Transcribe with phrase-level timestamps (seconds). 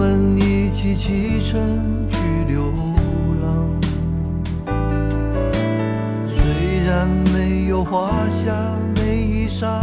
[0.00, 2.72] 我们一起启程去流
[3.42, 3.68] 浪。
[6.28, 6.38] 虽
[6.86, 9.80] 然没有华厦美衣裳，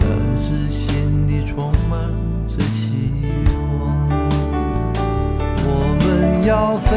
[0.00, 0.04] 但
[0.36, 2.10] 是心里充满
[2.48, 3.22] 着希
[3.80, 3.84] 望。
[5.64, 5.68] 我
[6.00, 6.90] 们要飞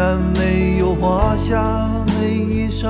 [0.00, 1.62] 然没有华夏
[2.18, 2.88] 美衣裳，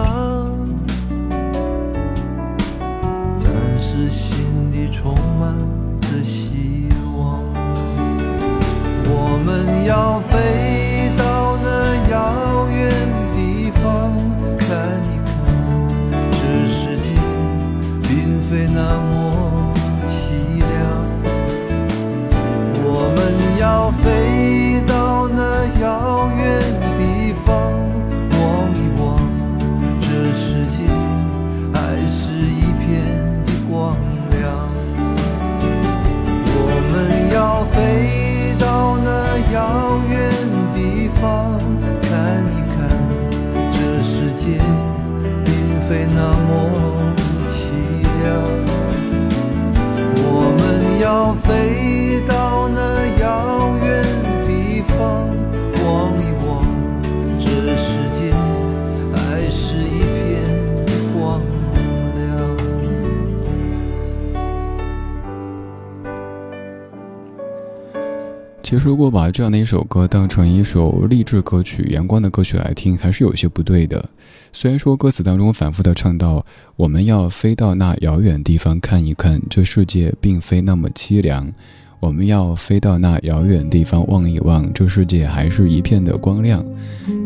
[3.42, 3.50] 但
[3.80, 5.52] 是心里充满
[6.02, 6.86] 着希
[7.18, 7.42] 望。
[9.08, 10.89] 我们要飞。
[41.20, 41.60] 方
[42.00, 42.88] 看一看
[43.70, 44.58] 这世界
[45.44, 46.50] 并非那么
[47.46, 47.60] 凄
[48.22, 48.24] 凉。
[50.16, 52.09] 我们要飞。
[68.70, 74.08] 其实，如果把这样的一首歌当成一首励志歌曲、阳光的歌曲来听，还是有些不对的。
[74.52, 76.46] 虽然说歌词当中反复的唱到
[76.78, 81.52] “我们要飞到那遥远地方看一看，这世界并非那么凄凉”。
[82.00, 86.64] 我们要飞到那遥远地方望一望，这世界还是一片的光亮。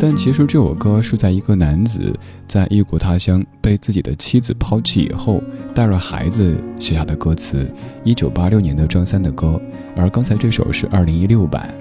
[0.01, 2.13] 但其实这首歌是在一个男子
[2.49, 5.41] 在异国他乡被自己的妻子抛弃以后，
[5.73, 7.73] 带着孩子写下的歌词。
[8.03, 9.61] 一九八六年的张三的歌，
[9.95, 11.73] 而刚才这首是二零一六版。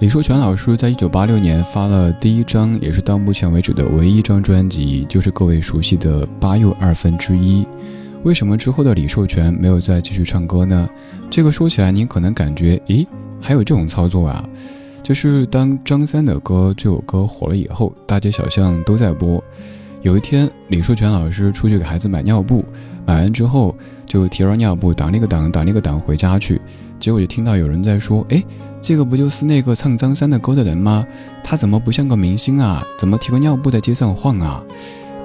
[0.00, 7.66] 李寿全老师在一九八六年发了第一张，也是到目前为止的唯一一张专辑，就是各位熟悉的八又二分之一。
[8.22, 10.88] 为什么之后的李寿全没有再继续唱歌呢？
[11.28, 13.04] 这个说起来，您可能感觉，咦，
[13.40, 14.48] 还有这种操作啊？
[15.02, 19.42] 就是当张三的歌这首歌火了以后，大街小巷都在播。
[20.02, 22.64] 有一天，李寿全老师出去给孩子买尿布，
[23.04, 23.76] 买完之后
[24.06, 26.60] 就提着尿布，挡那个挡，挡那个挡回家去。
[27.00, 28.40] 结果就听到有人在说：“哎，
[28.80, 31.04] 这个不就是那个唱张三的歌的人吗？
[31.42, 32.84] 他怎么不像个明星啊？
[32.96, 34.62] 怎么提个尿布在街上晃啊？”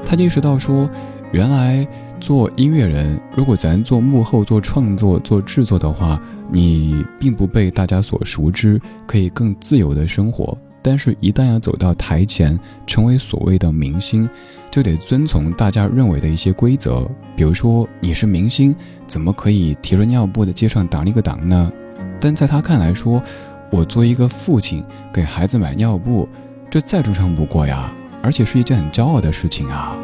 [0.04, 0.90] 他意识到说。
[1.34, 1.86] 原来
[2.19, 6.19] 做音乐人，如果咱做幕后、做创作、做制作的话，
[6.52, 10.58] 你并不被大家所熟知，可以更自由的生活。
[10.81, 14.30] 但是，一旦要走到台前，成为所谓的明星，
[14.72, 17.10] 就得遵从大家认为的一些规则。
[17.36, 18.75] 比如说，你是明星，
[19.06, 21.72] 怎么可以提着尿布在街上挡一个挡呢？
[22.19, 23.22] 但在他看来，说
[23.69, 24.84] 我作为一个父亲
[25.14, 26.28] 给孩子买尿布，
[26.69, 27.94] 这再正常不过呀，
[28.24, 29.98] 而且是一件很骄傲的事情啊。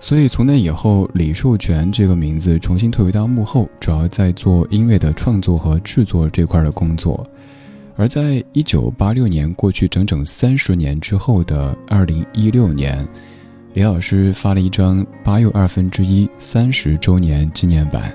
[0.00, 7.26] 所以从那以后，李寿全这个名字重新退回到幕后，主要在做音乐的创作和制作这块的工作。
[7.96, 13.06] 而在一九八六年过去整整三十年之后的二零一六年，
[13.74, 18.12] 李老师发了一张八又二分之一三十周年纪念版。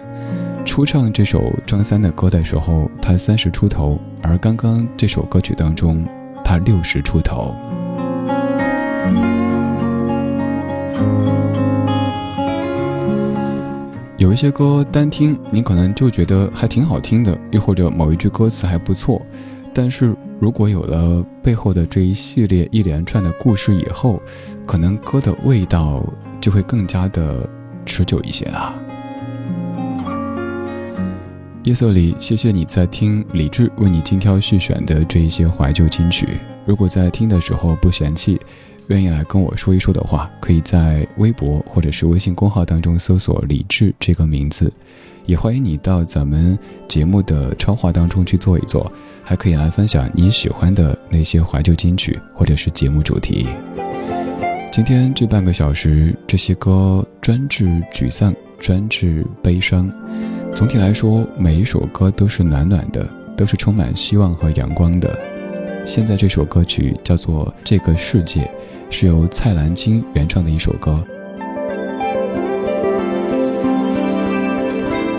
[0.66, 6.08] 初唱这首张三的歌的时候，他三十出头；而刚刚这首歌曲当中，
[6.46, 7.54] 他六十出头。
[14.24, 19.22] 有一些歌单听，你可能就觉得还挺好听的，又或者某一句歌词还不错。
[19.74, 24.22] 但是如果有了背后的这一系列一连串的故事以后，
[24.66, 26.02] 可能歌的味道
[26.40, 27.46] 就会更加的
[27.86, 28.74] 持久一些啦。
[31.64, 36.30] 夜色里，谢谢你在听李志为你精挑细选的这一些怀旧金曲。
[36.66, 38.40] 如果在听的时候不嫌弃。
[38.88, 44.72] 愿意来跟我说一说的话，可以在微博或者是微信公号当中搜索“李志”这个名字，
[45.26, 46.58] 也欢迎你到咱们
[46.88, 48.92] 节目的超话当中去坐一坐，
[49.24, 53.48] 还可以来分享你喜欢的那些怀旧金曲或者是节目主题。
[54.72, 59.90] 今天这半个小时，这些歌专治沮丧，专治悲伤。
[60.54, 63.08] 总体来说，每一首歌都是暖暖的，
[63.38, 65.18] 都是充满希望和阳光的。
[65.86, 68.42] 现在这首歌曲叫做《这个世界》。
[68.94, 71.04] 是由蔡澜金原创的一首歌。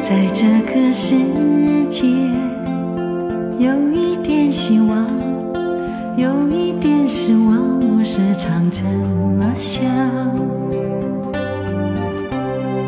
[0.00, 1.16] 在这个世
[1.90, 2.06] 界，
[3.58, 5.08] 有一点希望，
[6.16, 9.84] 有一点失望，我时常这么想。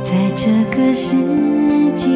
[0.05, 1.17] 在这个世
[1.97, 2.07] 界，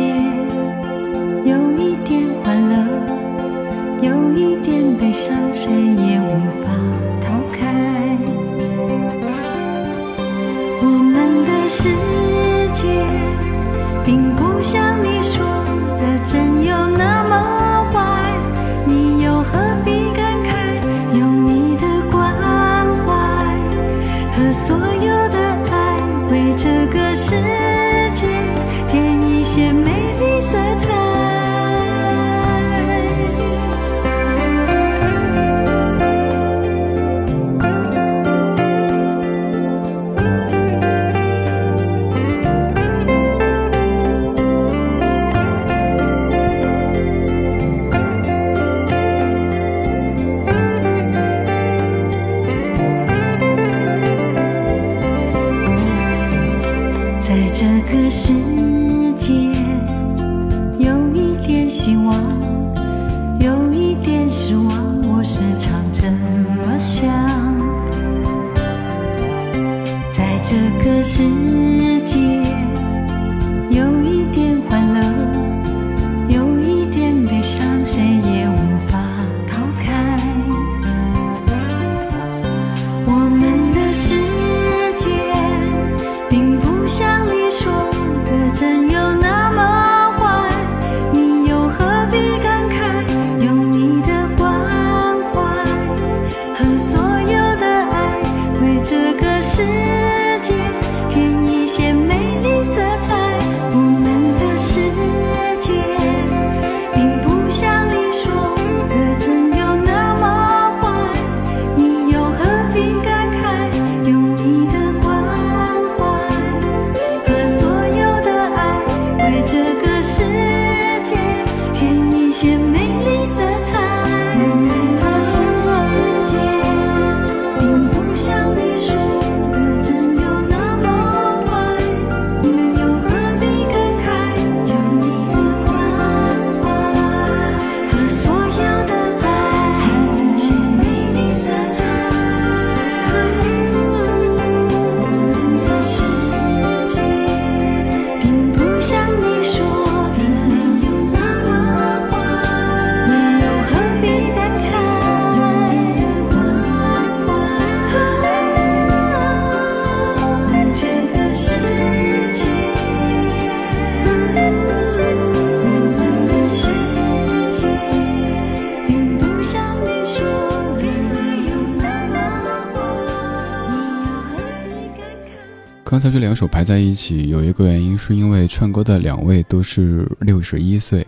[175.91, 181.05] 刚才这两首排在一起，有一个原因是因为唱歌的两位都是六十一岁。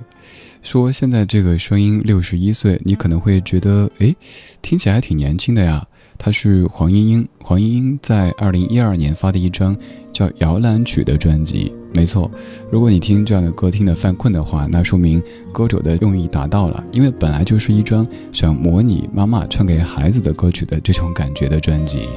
[0.60, 4.12] 说现在这个声音六十一岁，你可能会觉得，哎，
[4.60, 5.86] 听起来还挺年轻的呀。
[6.18, 9.76] 她是黄莺莺，黄莺莺在二零一二年发的一张
[10.12, 11.72] 叫《摇篮曲》的专辑。
[11.94, 12.28] 没错，
[12.68, 15.22] 如果你听这样的歌听得犯困的话，那说明
[15.52, 22.08] 歌手的用意达到了，因为本来就是一张想模拟妈妈唱给孩子的歌曲的这种感觉的专辑。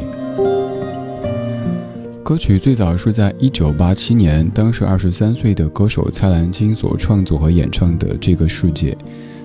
[2.25, 8.93] 歌曲最早是在一九八七年，当时二十三岁的歌手蔡澜清所创作和演唱的《这个世界》。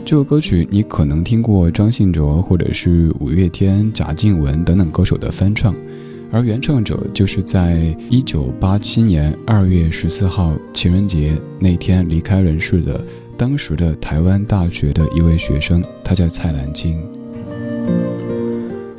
[0.02, 5.75] 这首歌曲你可能听过张信哲或者是五月天、贾静雯等等歌手的翻唱，
[6.32, 13.04] 而原唱者就是在一九八七年二月十四号情人节那天离开人世的
[13.37, 16.99] 当时的台湾大学的一位学生，他叫蔡澜清。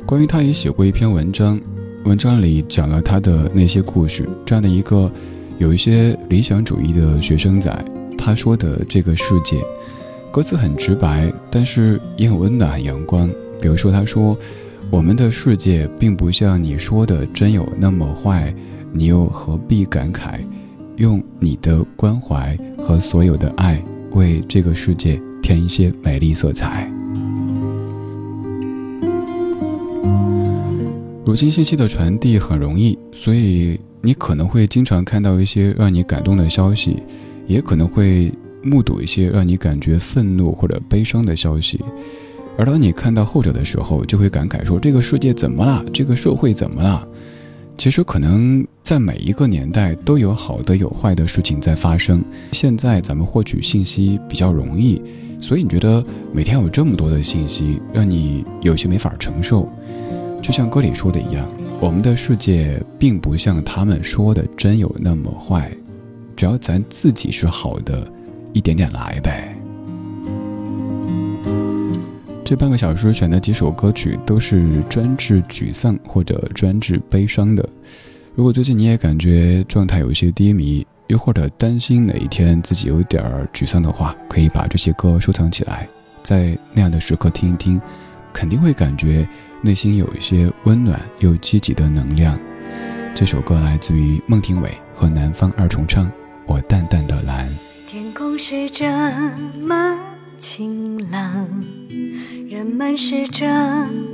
[0.06, 1.60] 关于他也写过一篇文章。
[2.04, 5.10] 文章里讲了他的那些故事，这样的一个
[5.58, 7.72] 有一些理想主义的学生仔，
[8.18, 9.56] 他说的这个世界，
[10.32, 13.30] 歌词很直白，但是也很温暖、很阳光。
[13.60, 14.36] 比如说，他说
[14.90, 18.52] ：“我们的世界并不像你说的真有那么坏，
[18.92, 20.40] 你又何必感慨？
[20.96, 23.80] 用你的关怀和所有的爱，
[24.10, 26.92] 为这个世界添一些美丽色彩。”
[31.24, 36.96] 如今信息的传递很容易，所以你可能会经常看到一些让你感动的消息，
[37.46, 41.80] 也可能会目睹一些让你感觉愤怒或者悲伤的消息。
[42.58, 45.84] 而当你看到后者的时候，就会感慨说：“这个世界怎么了？
[45.92, 47.06] 这个社会怎么了？”
[47.78, 52.22] 其实，可能在每一个年代都有好的有坏的事情在发生。
[52.50, 55.00] 现在咱们获取信息比较容易，
[55.40, 59.68] 所以你觉得每天有这么多的信息，让你有些没法承受。
[60.42, 61.46] 就像歌里说的一样，
[61.80, 65.70] 我们的世界并不像他们说的真有那么坏，
[66.34, 68.10] 只要咱自己是好的，
[68.52, 69.56] 一点点来呗。
[72.44, 77.66] 这半个小时选的几首歌曲都是专治沮丧或者专治悲伤的。
[78.34, 83.22] 如果最近你也感觉状态有些低迷，又或者担心哪一天自己有点
[83.54, 85.88] 沮丧的话，可以把这些歌收藏起来，
[86.20, 87.80] 在那样的时刻听一听，
[88.32, 89.26] 肯定会感觉。
[89.64, 92.36] 内心有一些温暖又积极的能量。
[93.14, 96.06] 这首歌来自于孟庭苇和南方二重唱，
[96.46, 97.48] 《我淡淡的蓝》。
[97.88, 98.90] 天空是这
[99.60, 99.96] 么
[100.36, 101.46] 晴朗，
[102.50, 103.46] 人们是这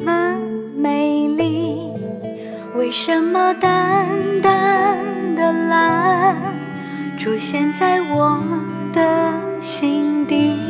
[0.04, 0.38] 么
[0.76, 1.78] 美丽，
[2.76, 4.06] 为什么淡
[4.42, 6.36] 淡的蓝
[7.16, 8.38] 出现在我
[8.92, 10.67] 的心底？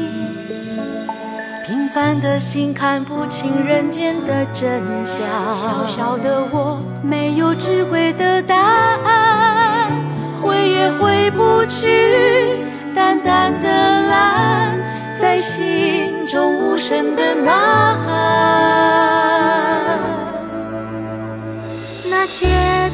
[1.99, 5.26] 平凡的心看不清人间的真相，
[5.57, 9.90] 小小的我没有智慧的答案，
[10.40, 12.64] 回也回不去，
[12.95, 13.69] 淡淡的
[14.02, 14.78] 蓝
[15.21, 18.14] 在心中无声的呐喊。
[22.09, 22.47] 那街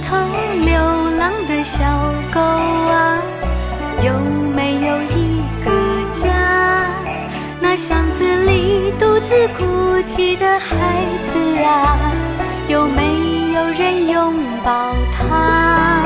[0.08, 0.16] 头
[0.64, 0.80] 流
[1.18, 1.84] 浪的小
[2.32, 3.20] 狗啊，
[4.02, 4.14] 有
[7.76, 12.12] 巷子里独自哭泣的孩子啊，
[12.68, 13.02] 有没
[13.52, 16.04] 有人拥抱他？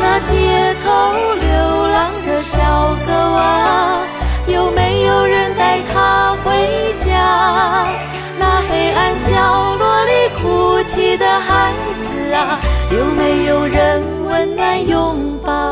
[0.00, 0.88] 那街头
[1.34, 4.02] 流浪的小狗啊，
[4.48, 7.86] 有没有人带它回家？
[8.36, 11.72] 那黑暗角落里哭泣的孩
[12.02, 12.58] 子啊，
[12.90, 15.67] 有没有人温暖拥抱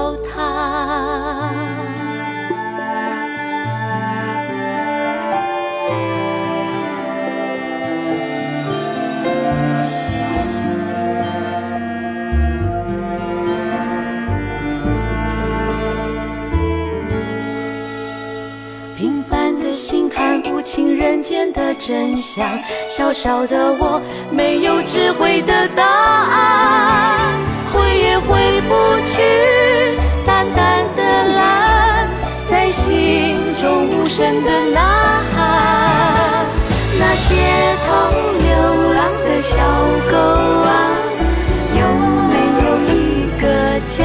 [20.77, 22.47] 清人间的真相，
[22.91, 23.99] 小小的我
[24.31, 27.33] 没有智慧的答案，
[27.73, 28.75] 回也回不
[29.07, 31.03] 去，淡淡的
[31.35, 32.07] 蓝
[32.47, 34.79] 在心中无声的呐
[35.35, 36.45] 喊。
[36.99, 37.33] 那街
[37.87, 37.89] 头
[38.45, 38.53] 流
[38.93, 39.57] 浪的小
[40.13, 40.15] 狗
[40.61, 40.69] 啊，
[41.73, 41.89] 有
[42.29, 44.05] 没有一个家？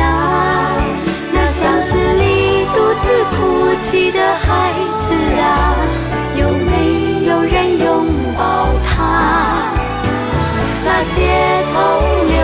[1.34, 3.04] 那巷子里独自
[3.36, 4.71] 哭泣的孩
[11.74, 11.78] 头
[12.28, 12.36] 流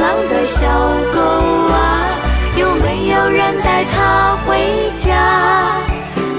[0.00, 0.60] 浪的小
[1.12, 1.18] 狗
[1.72, 1.74] 啊，
[2.56, 5.06] 有没有人带它回家？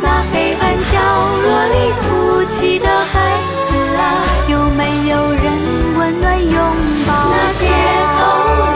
[0.02, 0.96] 那黑暗角
[1.44, 2.06] 落里哭
[2.46, 3.16] 泣的孩
[3.68, 4.02] 子啊，
[4.48, 5.46] 有没有人
[5.98, 6.56] 温暖拥
[7.06, 7.62] 抱那街
[8.18, 8.20] 头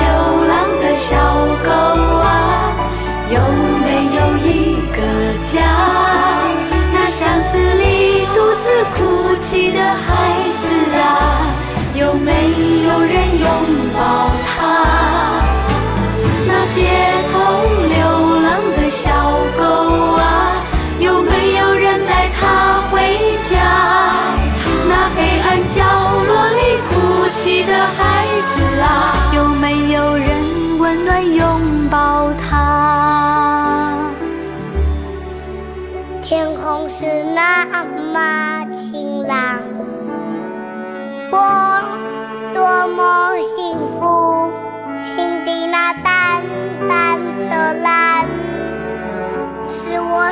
[0.02, 0.04] 流
[0.48, 0.52] 浪
[0.82, 1.08] 的小
[1.64, 1.70] 狗
[2.20, 2.26] 啊，
[3.30, 3.40] 有
[3.86, 3.88] 没
[4.18, 4.50] 有一
[4.92, 5.00] 个
[5.42, 5.56] 家？
[6.94, 7.20] 那巷
[7.52, 7.82] 子里。
[8.34, 9.00] 独自哭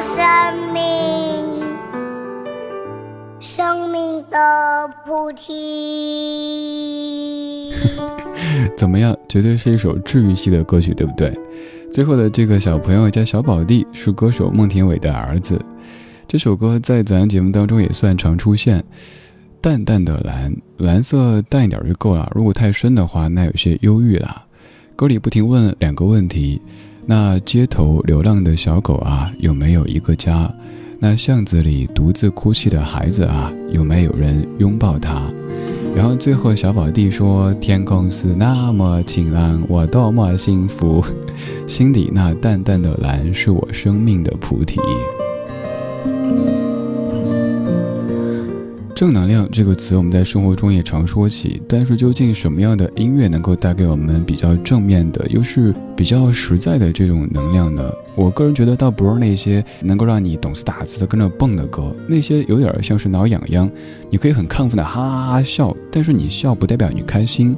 [0.01, 0.81] 生命
[3.39, 5.49] 生命的菩提。
[8.77, 9.15] 怎么样？
[9.27, 11.37] 绝对是一首治愈系的歌曲，对不对？
[11.91, 15.59] 最后的这个小朋友叫小宝弟，是歌手孟庭苇的儿子。
[16.27, 18.83] 这首歌在咱节目当中也算常出现。
[19.61, 22.31] 淡淡的蓝，蓝色淡一点就够了。
[22.33, 24.45] 如果太深的话，那有些忧郁了。
[24.95, 26.61] 歌里不停问两个问题：
[27.09, 30.47] 那街头流浪的小狗啊，有没有一个家？
[30.99, 35.19] 那巷子里独自哭泣的孩子啊，有没有人拥抱他？
[35.95, 41.03] 然后最后小宝弟说：“天空是那么晴朗，我多么幸福，
[41.65, 44.79] 心底那淡淡的蓝是我生命的菩提。”
[48.99, 51.61] 正能量这个词，我们在生活中也常说起。
[51.69, 57.89] 但是，究竟什么样的音乐能够带给我们比较正面的，又是比较实在的这种能量呢？
[58.13, 63.71] 我个人觉得，倒不是那些能够让你懂词打字的跟着蹦的歌，那些有点像是挠痒痒，
[64.09, 67.55] 你可以很亢奋的哈哈哈笑，但是你笑不代表你开心。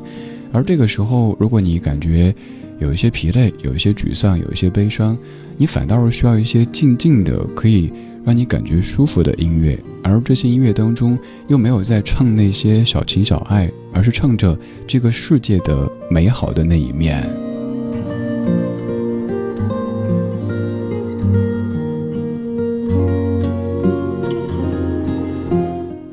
[0.52, 2.32] 而这个时候，如果你感觉
[2.78, 5.18] 有一些疲累，有一些沮丧，有一些悲伤，
[5.58, 7.92] 你反倒是需要一些静静的可以。
[8.24, 17.24] 让你感觉舒服的音乐，而这些音乐当中又没有在唱那些小情小爱，而是唱着这个世界的美好的那一面。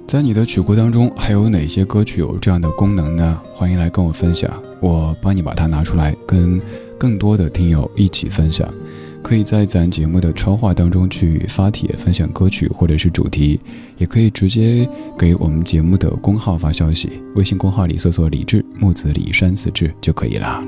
[0.07, 3.39] 在你的曲库当中，还有哪些歌曲有这样的功能呢？
[3.53, 6.59] 欢迎来跟我分享，我帮你把它拿出来，跟
[6.97, 8.67] 更多的听友一起分享。
[9.23, 13.61] 可以在咱节目的超话当中去发帖分享歌曲或者是主题，
[13.99, 20.65] 也可以直接给我们节目的公号发消息，微信公号里搜索“李志木子李山四志”就可以了。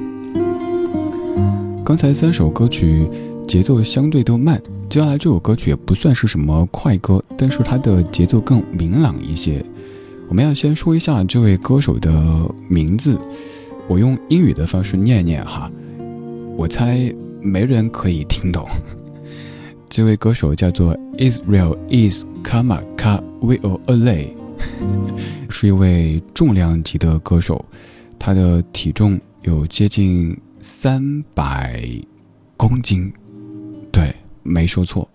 [1.82, 3.08] 刚才三首歌曲
[3.48, 4.60] 节奏相对都慢，
[4.90, 9.64] 接下来这首歌曲也不算是什么快歌，但是它的节奏更明朗一些。
[10.28, 12.12] 我们要先说一下这位歌手的
[12.68, 13.18] 名字，
[13.88, 15.70] 我用英语的方式念念哈，
[16.58, 17.10] 我猜。
[17.42, 18.68] 没人可以听懂。
[19.88, 24.36] 这位歌手叫做 Israel Is Kamaka w i l a l a y
[25.48, 27.64] 是一位重量级的歌手，
[28.18, 31.82] 他的体重有接近三百
[32.56, 33.12] 公斤。
[33.90, 35.08] 对，没说错，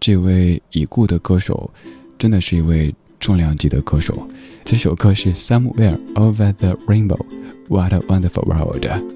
[0.00, 1.70] 这位已故的歌手
[2.18, 4.26] 真的是一位重量级的歌手。
[4.64, 9.15] 这首歌是 Somewhere Over the Rainbow，What a Wonderful World。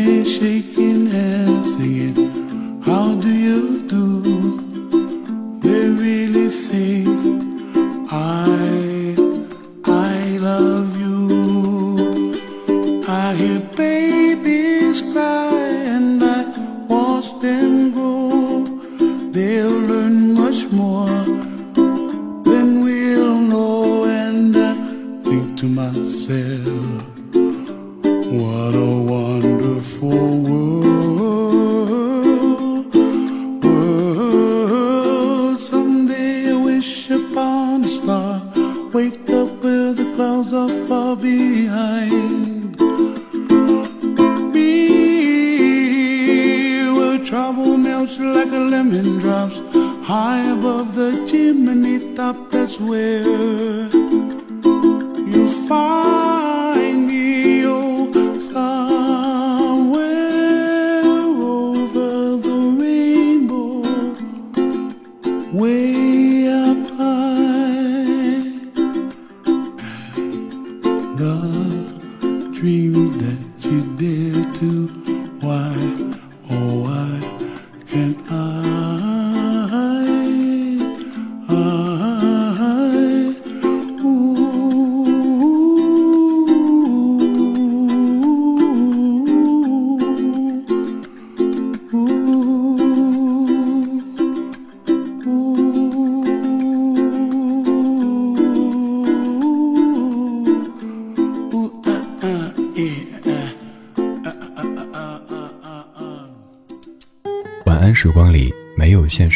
[72.61, 74.87] dreams that you dare to,
[75.41, 75.73] why,
[76.51, 78.40] oh, why can't I?